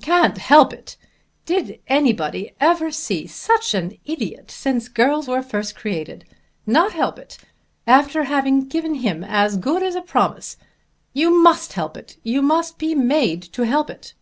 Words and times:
"Can't 0.00 0.38
help 0.38 0.72
it! 0.72 0.96
Did 1.44 1.80
anybody 1.88 2.54
ever 2.60 2.92
see 2.92 3.26
such 3.26 3.74
an 3.74 3.98
idiot 4.04 4.48
since 4.48 4.86
girls 4.86 5.26
were 5.26 5.42
first 5.42 5.74
created? 5.74 6.24
Not 6.64 6.92
help 6.92 7.18
it, 7.18 7.36
after 7.84 8.22
having 8.22 8.68
given 8.68 8.94
him 8.94 9.24
as 9.24 9.56
good 9.56 9.82
as 9.82 9.96
a 9.96 10.00
promise! 10.00 10.56
You 11.12 11.36
must 11.42 11.72
help 11.72 11.96
it. 11.96 12.16
You 12.22 12.42
must 12.42 12.78
be 12.78 12.94
made 12.94 13.42
to 13.54 13.62
help 13.66 13.90
it." 13.90 14.14